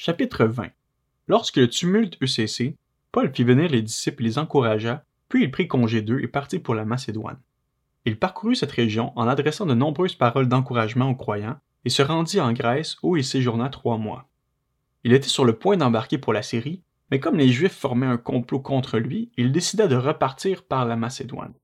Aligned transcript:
Chapitre 0.00 0.44
20 0.44 0.68
Lorsque 1.26 1.56
le 1.56 1.68
tumulte 1.68 2.18
eut 2.20 2.28
cessé, 2.28 2.76
Paul 3.10 3.34
fit 3.34 3.42
venir 3.42 3.68
les 3.68 3.82
disciples 3.82 4.22
et 4.22 4.26
les 4.26 4.38
encouragea, 4.38 5.02
puis 5.28 5.42
il 5.42 5.50
prit 5.50 5.66
congé 5.66 6.02
d'eux 6.02 6.20
et 6.20 6.28
partit 6.28 6.60
pour 6.60 6.76
la 6.76 6.84
Macédoine. 6.84 7.40
Il 8.04 8.16
parcourut 8.16 8.54
cette 8.54 8.70
région 8.70 9.12
en 9.16 9.26
adressant 9.26 9.66
de 9.66 9.74
nombreuses 9.74 10.14
paroles 10.14 10.46
d'encouragement 10.46 11.10
aux 11.10 11.16
croyants 11.16 11.58
et 11.84 11.90
se 11.90 12.02
rendit 12.02 12.40
en 12.40 12.52
Grèce 12.52 12.96
où 13.02 13.16
il 13.16 13.24
séjourna 13.24 13.70
trois 13.70 13.98
mois. 13.98 14.28
Il 15.02 15.12
était 15.12 15.26
sur 15.26 15.44
le 15.44 15.58
point 15.58 15.76
d'embarquer 15.76 16.16
pour 16.16 16.32
la 16.32 16.42
Syrie, 16.42 16.80
mais 17.10 17.18
comme 17.18 17.36
les 17.36 17.50
Juifs 17.50 17.76
formaient 17.76 18.06
un 18.06 18.18
complot 18.18 18.60
contre 18.60 18.98
lui, 18.98 19.32
il 19.36 19.50
décida 19.50 19.88
de 19.88 19.96
repartir 19.96 20.62
par 20.62 20.86
la 20.86 20.94
Macédoine. 20.94 21.54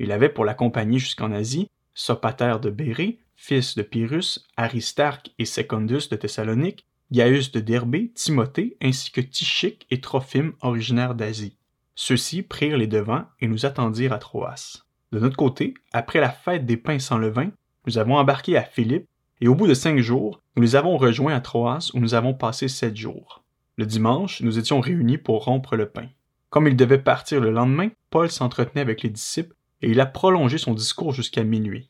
Il 0.00 0.10
avait 0.10 0.28
pour 0.28 0.44
l'accompagner 0.44 0.98
jusqu'en 0.98 1.30
Asie 1.30 1.68
Sopater 1.94 2.56
de 2.60 2.70
Bérée, 2.70 3.20
fils 3.36 3.76
de 3.76 3.82
Pyrrhus, 3.82 4.40
Aristarque 4.56 5.30
et 5.38 5.44
Secondus 5.44 6.08
de 6.10 6.16
Thessalonique, 6.16 6.84
Gaius 7.12 7.50
de 7.50 7.60
Derbé, 7.60 8.12
Timothée, 8.14 8.76
ainsi 8.80 9.10
que 9.10 9.20
Tychique 9.20 9.86
et 9.90 10.00
Trophime 10.00 10.52
originaires 10.60 11.14
d'Asie. 11.14 11.56
Ceux-ci 11.96 12.42
prirent 12.42 12.78
les 12.78 12.86
devants 12.86 13.24
et 13.40 13.48
nous 13.48 13.66
attendirent 13.66 14.12
à 14.12 14.18
Troas. 14.18 14.84
De 15.12 15.18
notre 15.18 15.36
côté, 15.36 15.74
après 15.92 16.20
la 16.20 16.30
fête 16.30 16.66
des 16.66 16.76
pains 16.76 17.00
sans 17.00 17.18
levain, 17.18 17.50
nous 17.86 17.98
avons 17.98 18.16
embarqué 18.16 18.56
à 18.56 18.62
Philippe, 18.62 19.06
et 19.40 19.48
au 19.48 19.54
bout 19.54 19.66
de 19.66 19.74
cinq 19.74 19.98
jours, 19.98 20.40
nous 20.54 20.62
les 20.62 20.76
avons 20.76 20.96
rejoints 20.96 21.34
à 21.34 21.40
Troas 21.40 21.90
où 21.94 21.98
nous 21.98 22.14
avons 22.14 22.32
passé 22.32 22.68
sept 22.68 22.96
jours. 22.96 23.42
Le 23.76 23.86
dimanche, 23.86 24.40
nous 24.42 24.58
étions 24.58 24.80
réunis 24.80 25.18
pour 25.18 25.44
rompre 25.44 25.74
le 25.74 25.88
pain. 25.88 26.06
Comme 26.50 26.68
il 26.68 26.76
devait 26.76 26.98
partir 26.98 27.40
le 27.40 27.50
lendemain, 27.50 27.88
Paul 28.10 28.30
s'entretenait 28.30 28.82
avec 28.82 29.02
les 29.02 29.10
disciples 29.10 29.54
et 29.82 29.90
il 29.90 30.00
a 30.00 30.06
prolongé 30.06 30.58
son 30.58 30.74
discours 30.74 31.12
jusqu'à 31.12 31.42
minuit. 31.42 31.88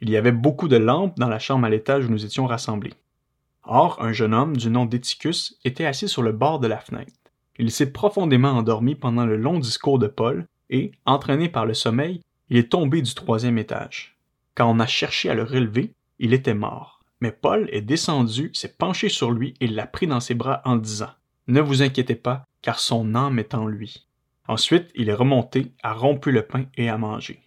Il 0.00 0.08
y 0.08 0.16
avait 0.16 0.32
beaucoup 0.32 0.68
de 0.68 0.76
lampes 0.76 1.18
dans 1.18 1.28
la 1.28 1.38
chambre 1.38 1.66
à 1.66 1.70
l'étage 1.70 2.06
où 2.06 2.10
nous 2.10 2.24
étions 2.24 2.46
rassemblés. 2.46 2.94
Or, 3.64 4.02
un 4.02 4.12
jeune 4.12 4.34
homme 4.34 4.56
du 4.56 4.70
nom 4.70 4.86
d'Éticus 4.86 5.58
était 5.64 5.86
assis 5.86 6.08
sur 6.08 6.22
le 6.22 6.32
bord 6.32 6.58
de 6.58 6.66
la 6.66 6.78
fenêtre. 6.78 7.12
Il 7.58 7.70
s'est 7.70 7.92
profondément 7.92 8.50
endormi 8.50 8.94
pendant 8.94 9.24
le 9.24 9.36
long 9.36 9.58
discours 9.58 9.98
de 9.98 10.08
Paul, 10.08 10.46
et, 10.70 10.92
entraîné 11.04 11.48
par 11.48 11.66
le 11.66 11.74
sommeil, 11.74 12.22
il 12.48 12.56
est 12.56 12.72
tombé 12.72 13.02
du 13.02 13.14
troisième 13.14 13.58
étage. 13.58 14.16
Quand 14.54 14.70
on 14.70 14.80
a 14.80 14.86
cherché 14.86 15.30
à 15.30 15.34
le 15.34 15.44
relever, 15.44 15.94
il 16.18 16.32
était 16.32 16.54
mort. 16.54 17.00
Mais 17.20 17.30
Paul 17.30 17.68
est 17.70 17.82
descendu, 17.82 18.50
s'est 18.52 18.74
penché 18.76 19.08
sur 19.08 19.30
lui 19.30 19.54
et 19.60 19.68
l'a 19.68 19.86
pris 19.86 20.06
dans 20.06 20.20
ses 20.20 20.34
bras 20.34 20.60
en 20.64 20.76
disant 20.76 21.10
Ne 21.46 21.60
vous 21.60 21.82
inquiétez 21.82 22.16
pas, 22.16 22.46
car 22.62 22.80
son 22.80 23.14
âme 23.14 23.38
est 23.38 23.54
en 23.54 23.66
lui. 23.66 24.08
Ensuite, 24.48 24.90
il 24.94 25.08
est 25.08 25.14
remonté, 25.14 25.72
a 25.82 25.92
rompu 25.92 26.32
le 26.32 26.42
pain 26.42 26.64
et 26.76 26.88
a 26.88 26.98
mangé. 26.98 27.40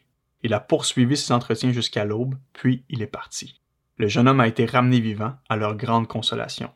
Il 0.43 0.53
a 0.53 0.59
poursuivi 0.59 1.17
ses 1.17 1.33
entretiens 1.33 1.71
jusqu'à 1.71 2.05
l'aube, 2.05 2.35
puis 2.53 2.83
il 2.89 3.01
est 3.01 3.07
parti. 3.07 3.59
Le 3.97 4.07
jeune 4.07 4.27
homme 4.27 4.41
a 4.41 4.47
été 4.47 4.65
ramené 4.65 4.99
vivant, 4.99 5.33
à 5.47 5.55
leur 5.55 5.75
grande 5.75 6.07
consolation. 6.07 6.69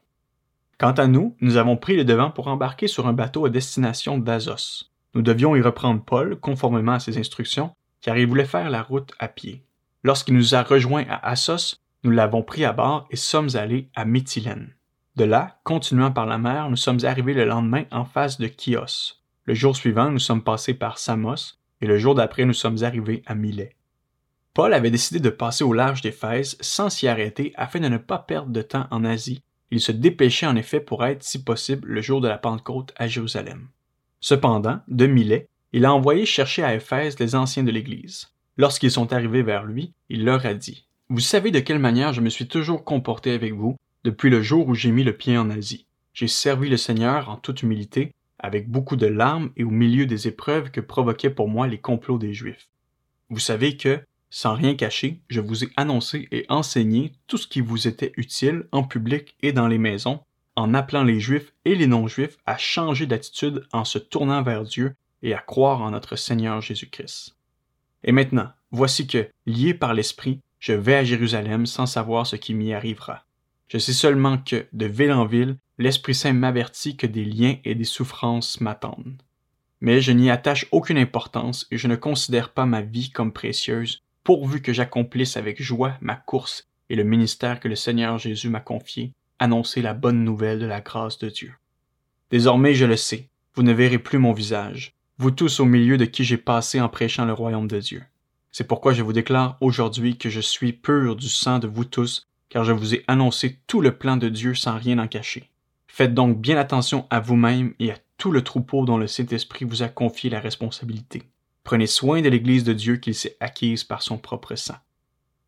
Quant 0.78 0.94
à 0.94 1.08
nous, 1.08 1.36
nous 1.42 1.58
avons 1.58 1.76
pris 1.76 1.98
le 1.98 2.06
devant 2.06 2.32
pour 2.32 2.48
embarquer 2.48 2.88
sur 2.88 3.08
un 3.08 3.14
bateau 3.14 3.46
à 3.46 3.50
destination 3.50 4.18
d'Azos. 4.18 4.92
Nous 5.14 5.22
devions 5.22 5.56
y 5.56 5.62
reprendre 5.62 6.02
Paul, 6.02 6.40
conformément 6.40 6.94
à 6.94 7.00
ses 7.00 7.18
instructions, 7.18 7.72
car 8.02 8.18
il 8.18 8.28
voulait 8.28 8.46
faire 8.46 8.70
la 8.70 8.82
route 8.82 9.12
à 9.20 9.28
pied. 9.28 9.64
Lorsqu'il 10.04 10.36
nous 10.36 10.56
a 10.56 10.64
rejoints 10.64 11.06
à 11.10 11.30
Assos, 11.30 11.76
nous 12.04 12.12
l'avons 12.12 12.44
pris 12.44 12.64
à 12.64 12.72
bord 12.72 13.06
et 13.10 13.18
sommes 13.18 13.50
allés 13.56 13.90
à 13.96 14.06
Mytilène. 14.06 14.74
De 15.18 15.26
là, 15.26 15.60
continuant 15.66 16.12
par 16.12 16.26
la 16.26 16.38
mer, 16.38 16.70
nous 16.70 16.78
sommes 16.78 17.04
arrivés 17.04 17.34
le 17.34 17.44
lendemain 17.44 17.84
en 17.92 18.06
face 18.06 18.40
de 18.40 18.48
Chios. 18.48 19.16
Le 19.44 19.54
jour 19.54 19.76
suivant, 19.76 20.10
nous 20.10 20.20
sommes 20.20 20.44
passés 20.44 20.74
par 20.74 20.98
Samos, 20.98 21.58
et 21.82 21.88
le 21.88 21.98
jour 21.98 22.16
d'après, 22.16 22.46
nous 22.46 22.54
sommes 22.54 22.84
arrivés 22.84 23.24
à 23.26 23.36
Milet. 23.36 23.76
Paul 24.60 24.74
avait 24.74 24.92
décidé 24.92 25.22
de 25.22 25.30
passer 25.30 25.64
au 25.64 25.72
large 25.72 26.02
d'Éphèse 26.02 26.58
sans 26.60 26.90
s'y 26.90 27.08
arrêter 27.08 27.54
afin 27.56 27.80
de 27.80 27.88
ne 27.88 27.96
pas 27.96 28.18
perdre 28.20 28.52
de 28.52 28.62
temps 28.62 28.88
en 28.92 29.06
Asie. 29.06 29.42
Il 29.72 29.80
se 29.80 29.94
dépêchait 29.94 30.48
en 30.48 30.58
effet 30.58 30.82
pour 30.82 31.06
être, 31.06 31.24
si 31.24 31.42
possible, 31.42 31.88
le 31.88 32.02
jour 32.02 32.20
de 32.20 32.28
la 32.28 32.38
Pentecôte 32.38 32.94
à 32.98 33.08
Jérusalem. 33.08 33.70
Cependant, 34.20 34.82
de 34.90 35.08
Milet, 35.08 35.48
il 35.72 35.86
a 35.86 35.94
envoyé 35.94 36.26
chercher 36.26 36.62
à 36.62 36.76
Éphèse 36.76 37.18
les 37.20 37.36
anciens 37.36 37.64
de 37.64 37.72
l'Église. 37.72 38.34
Lorsqu'ils 38.58 38.92
sont 38.92 39.14
arrivés 39.14 39.44
vers 39.44 39.64
lui, 39.64 39.94
il 40.10 40.26
leur 40.26 40.46
a 40.46 40.54
dit 40.54 40.86
Vous 41.08 41.22
savez 41.22 41.52
de 41.52 41.62
quelle 41.62 41.80
manière 41.80 42.12
je 42.12 42.20
me 42.20 42.30
suis 42.30 42.50
toujours 42.50 42.84
comporté 42.84 43.32
avec 43.32 43.54
vous 43.54 43.78
depuis 44.04 44.30
le 44.30 44.42
jour 44.42 44.68
où 44.68 44.76
j'ai 44.76 44.92
mis 44.92 45.06
le 45.06 45.16
pied 45.16 45.38
en 45.38 45.50
Asie. 45.50 45.86
J'ai 46.14 46.28
servi 46.28 46.68
le 46.68 46.76
Seigneur 46.76 47.30
en 47.30 47.38
toute 47.38 47.64
humilité, 47.64 48.14
avec 48.40 48.70
beaucoup 48.70 48.98
de 48.98 49.08
larmes 49.08 49.52
et 49.56 49.64
au 49.64 49.72
milieu 49.72 50.06
des 50.06 50.28
épreuves 50.28 50.70
que 50.70 50.82
provoquaient 50.82 51.30
pour 51.30 51.48
moi 51.48 51.66
les 51.66 51.80
complots 51.80 52.18
des 52.18 52.34
Juifs. 52.34 52.68
Vous 53.30 53.40
savez 53.40 53.78
que, 53.78 54.02
sans 54.30 54.54
rien 54.54 54.76
cacher, 54.76 55.20
je 55.30 55.42
vous 55.42 55.64
ai 55.64 55.70
annoncé 55.76 56.28
et 56.32 56.46
enseigné 56.50 57.14
tout 57.28 57.38
ce 57.38 57.48
qui 57.48 57.62
vous 57.62 57.88
était 57.88 58.14
utile 58.16 58.66
en 58.72 58.84
public 58.84 59.36
et 59.42 59.54
dans 59.54 59.68
les 59.68 59.78
maisons, 59.78 60.20
en 60.56 60.74
appelant 60.74 61.04
les 61.04 61.20
Juifs 61.20 61.54
et 61.66 61.76
les 61.76 61.88
non-Juifs 61.88 62.38
à 62.46 62.58
changer 62.58 63.06
d'attitude 63.06 63.66
en 63.72 63.86
se 63.86 63.98
tournant 63.98 64.44
vers 64.44 64.64
Dieu 64.64 64.96
et 65.24 65.34
à 65.34 65.40
croire 65.40 65.82
en 65.82 65.92
notre 65.92 66.16
Seigneur 66.16 66.62
Jésus-Christ. 66.62 67.36
Et 68.04 68.12
maintenant, 68.12 68.50
voici 68.72 69.08
que, 69.08 69.30
lié 69.46 69.74
par 69.74 69.94
l'Esprit, 69.94 70.42
je 70.60 70.74
vais 70.74 70.96
à 70.96 71.04
Jérusalem 71.04 71.66
sans 71.66 71.86
savoir 71.86 72.28
ce 72.28 72.36
qui 72.36 72.54
m'y 72.54 72.74
arrivera. 72.74 73.26
Je 73.68 73.78
sais 73.78 73.94
seulement 73.94 74.38
que, 74.38 74.68
de 74.74 74.86
ville 74.86 75.12
en 75.12 75.26
ville, 75.26 75.58
l'Esprit 75.78 76.16
Saint 76.16 76.34
m'avertit 76.34 76.98
que 76.98 77.08
des 77.08 77.24
liens 77.26 77.56
et 77.64 77.76
des 77.76 77.84
souffrances 77.84 78.60
m'attendent. 78.62 79.22
Mais 79.82 80.02
je 80.02 80.12
n'y 80.12 80.30
attache 80.30 80.68
aucune 80.72 80.98
importance 80.98 81.68
et 81.72 81.78
je 81.78 81.88
ne 81.88 81.96
considère 81.96 82.52
pas 82.52 82.66
ma 82.66 82.82
vie 82.82 83.12
comme 83.12 83.32
précieuse, 83.32 84.04
pourvu 84.24 84.62
que 84.62 84.74
j'accomplisse 84.74 85.38
avec 85.38 85.62
joie 85.62 85.98
ma 86.02 86.16
course 86.16 86.68
et 86.90 86.96
le 86.96 87.04
ministère 87.04 87.60
que 87.60 87.68
le 87.68 87.76
Seigneur 87.76 88.18
Jésus 88.18 88.50
m'a 88.50 88.60
confié, 88.60 89.12
annoncer 89.40 89.82
la 89.82 89.94
bonne 89.94 90.24
nouvelle 90.24 90.60
de 90.60 90.66
la 90.66 90.82
grâce 90.82 91.20
de 91.20 91.30
Dieu. 91.30 91.54
Désormais 92.32 92.74
je 92.74 92.86
le 92.86 92.98
sais, 92.98 93.30
vous 93.56 93.64
ne 93.64 93.74
verrez 93.74 94.00
plus 94.00 94.20
mon 94.20 94.34
visage, 94.34 94.94
vous 95.18 95.32
tous 95.32 95.60
au 95.60 95.66
milieu 95.66 95.98
de 95.98 96.06
qui 96.06 96.24
j'ai 96.24 96.38
passé 96.38 96.80
en 96.80 96.90
prêchant 96.90 97.26
le 97.26 97.34
royaume 97.34 97.68
de 97.68 97.80
Dieu. 97.80 98.04
C'est 98.52 98.68
pourquoi 98.68 98.94
je 98.94 99.04
vous 99.04 99.14
déclare 99.14 99.58
aujourd'hui 99.62 100.18
que 100.18 100.30
je 100.30 100.40
suis 100.40 100.74
pur 100.74 101.16
du 101.16 101.30
sang 101.30 101.60
de 101.60 101.68
vous 101.68 101.86
tous, 101.86 102.28
car 102.50 102.64
je 102.64 102.72
vous 102.72 102.96
ai 102.96 103.04
annoncé 103.08 103.60
tout 103.68 103.82
le 103.82 103.96
plan 103.96 104.18
de 104.18 104.30
Dieu 104.30 104.56
sans 104.56 104.78
rien 104.78 104.98
en 104.98 105.08
cacher. 105.08 105.50
Faites 105.88 106.14
donc 106.14 106.40
bien 106.40 106.58
attention 106.58 107.06
à 107.10 107.20
vous-même 107.20 107.74
et 107.80 107.92
à 107.92 107.98
tout 108.18 108.32
le 108.32 108.44
troupeau 108.44 108.86
dont 108.86 108.98
le 108.98 109.08
Saint-Esprit 109.08 109.66
vous 109.66 109.84
a 109.84 109.90
confié 109.90 110.30
la 110.30 110.40
responsabilité. 110.40 111.24
Prenez 111.70 111.86
soin 111.86 112.24
de 112.24 112.30
l'Église 112.30 112.64
de 112.64 112.74
Dieu 112.74 112.96
qu'il 112.96 113.14
s'est 113.14 113.38
acquise 113.40 113.84
par 113.84 114.02
son 114.02 114.18
propre 114.18 114.56
sang. 114.56 114.78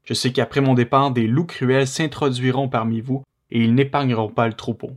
Je 0.04 0.14
sais 0.14 0.32
qu'après 0.32 0.62
mon 0.62 0.76
départ, 0.76 1.10
des 1.10 1.26
loups 1.26 1.48
cruels 1.48 1.88
s'introduiront 1.88 2.70
parmi 2.70 3.02
vous, 3.02 3.24
et 3.50 3.64
ils 3.64 3.74
n'épargneront 3.74 4.30
pas 4.30 4.46
le 4.46 4.54
troupeau. 4.54 4.92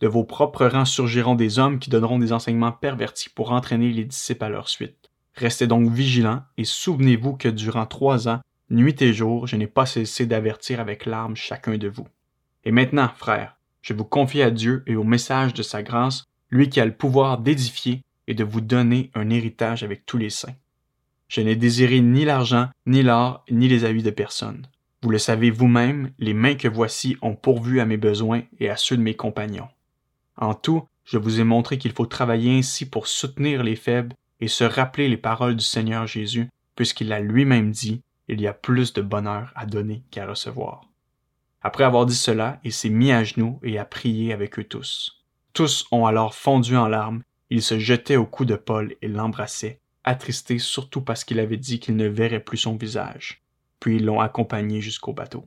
De 0.00 0.06
vos 0.06 0.24
propres 0.24 0.66
rangs 0.66 0.84
surgiront 0.84 1.34
des 1.34 1.58
hommes 1.58 1.78
qui 1.78 1.88
donneront 1.88 2.18
des 2.18 2.34
enseignements 2.34 2.72
pervertis 2.72 3.30
pour 3.30 3.52
entraîner 3.52 3.90
les 3.90 4.04
disciples 4.04 4.44
à 4.44 4.50
leur 4.50 4.68
suite. 4.68 5.08
Restez 5.34 5.66
donc 5.66 5.90
vigilants 5.90 6.42
et 6.58 6.66
souvenez-vous 6.66 7.38
que 7.38 7.48
durant 7.48 7.86
trois 7.86 8.28
ans, 8.28 8.42
nuit 8.68 9.00
et 9.00 9.14
jour, 9.14 9.46
je 9.46 9.56
n'ai 9.56 9.68
pas 9.68 9.86
cessé 9.86 10.26
d'avertir 10.26 10.78
avec 10.78 11.06
larmes 11.06 11.36
chacun 11.36 11.78
de 11.78 11.88
vous. 11.88 12.06
Et 12.64 12.70
maintenant, 12.70 13.08
frères, 13.16 13.56
je 13.80 13.94
vous 13.94 14.04
confie 14.04 14.42
à 14.42 14.50
Dieu 14.50 14.82
et 14.86 14.94
au 14.94 15.04
message 15.04 15.54
de 15.54 15.62
sa 15.62 15.82
grâce, 15.82 16.24
lui 16.50 16.68
qui 16.68 16.82
a 16.82 16.84
le 16.84 16.94
pouvoir 16.94 17.38
d'édifier 17.38 18.02
et 18.26 18.34
de 18.34 18.44
vous 18.44 18.60
donner 18.60 19.10
un 19.14 19.30
héritage 19.30 19.82
avec 19.82 20.04
tous 20.04 20.18
les 20.18 20.28
saints. 20.28 20.52
Je 21.28 21.40
n'ai 21.40 21.56
désiré 21.56 22.00
ni 22.00 22.24
l'argent, 22.24 22.68
ni 22.86 23.02
l'or, 23.02 23.44
ni 23.50 23.68
les 23.68 23.84
avis 23.84 24.02
de 24.02 24.10
personne. 24.10 24.66
Vous 25.02 25.10
le 25.10 25.18
savez 25.18 25.50
vous-même, 25.50 26.12
les 26.18 26.34
mains 26.34 26.54
que 26.54 26.68
voici 26.68 27.16
ont 27.22 27.34
pourvu 27.34 27.80
à 27.80 27.84
mes 27.84 27.96
besoins 27.96 28.42
et 28.58 28.68
à 28.68 28.76
ceux 28.76 28.96
de 28.96 29.02
mes 29.02 29.14
compagnons. 29.14 29.68
En 30.36 30.54
tout, 30.54 30.86
je 31.04 31.18
vous 31.18 31.40
ai 31.40 31.44
montré 31.44 31.78
qu'il 31.78 31.92
faut 31.92 32.06
travailler 32.06 32.58
ainsi 32.58 32.88
pour 32.88 33.06
soutenir 33.06 33.62
les 33.62 33.76
faibles 33.76 34.14
et 34.40 34.48
se 34.48 34.64
rappeler 34.64 35.08
les 35.08 35.16
paroles 35.16 35.56
du 35.56 35.64
Seigneur 35.64 36.06
Jésus, 36.06 36.48
puisqu'il 36.74 37.12
a 37.12 37.20
lui-même 37.20 37.70
dit, 37.70 38.02
il 38.28 38.40
y 38.40 38.46
a 38.46 38.52
plus 38.52 38.92
de 38.92 39.02
bonheur 39.02 39.52
à 39.54 39.66
donner 39.66 40.02
qu'à 40.10 40.26
recevoir. 40.26 40.82
Après 41.62 41.84
avoir 41.84 42.06
dit 42.06 42.16
cela, 42.16 42.60
il 42.64 42.72
s'est 42.72 42.90
mis 42.90 43.12
à 43.12 43.24
genoux 43.24 43.58
et 43.62 43.78
a 43.78 43.84
prié 43.84 44.32
avec 44.32 44.58
eux 44.58 44.64
tous. 44.64 45.24
Tous 45.52 45.86
ont 45.90 46.06
alors 46.06 46.34
fondu 46.34 46.76
en 46.76 46.88
larmes, 46.88 47.22
ils 47.50 47.62
se 47.62 47.78
jetaient 47.78 48.16
au 48.16 48.26
cou 48.26 48.44
de 48.44 48.56
Paul 48.56 48.94
et 49.02 49.08
l'embrassaient, 49.08 49.80
attristés 50.06 50.58
surtout 50.58 51.02
parce 51.02 51.24
qu'il 51.24 51.40
avait 51.40 51.56
dit 51.56 51.80
qu'il 51.80 51.96
ne 51.96 52.06
verrait 52.06 52.40
plus 52.40 52.56
son 52.58 52.76
visage. 52.76 53.42
Puis 53.80 53.96
ils 53.96 54.04
l'ont 54.04 54.20
accompagné 54.20 54.80
jusqu'au 54.80 55.12
bateau. 55.12 55.46